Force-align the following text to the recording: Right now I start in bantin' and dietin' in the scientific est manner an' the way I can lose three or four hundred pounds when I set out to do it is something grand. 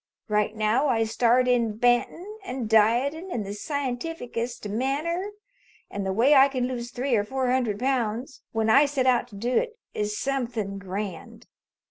Right 0.29 0.55
now 0.55 0.87
I 0.87 1.03
start 1.03 1.47
in 1.47 1.77
bantin' 1.77 2.39
and 2.43 2.67
dietin' 2.67 3.29
in 3.29 3.43
the 3.43 3.53
scientific 3.53 4.35
est 4.35 4.67
manner 4.71 5.29
an' 5.91 6.05
the 6.05 6.11
way 6.11 6.33
I 6.33 6.47
can 6.47 6.67
lose 6.67 6.89
three 6.89 7.15
or 7.15 7.23
four 7.23 7.51
hundred 7.51 7.77
pounds 7.77 8.41
when 8.51 8.67
I 8.67 8.87
set 8.87 9.05
out 9.05 9.27
to 9.27 9.35
do 9.35 9.55
it 9.55 9.77
is 9.93 10.17
something 10.17 10.79
grand. 10.79 11.45